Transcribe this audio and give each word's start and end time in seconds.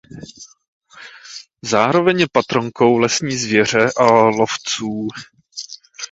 Zároveň 1.61 2.19
je 2.19 2.25
patronkou 2.31 2.97
lesní 2.97 3.37
zvěře 3.37 3.89
a 3.97 4.03
lovců. 4.09 5.07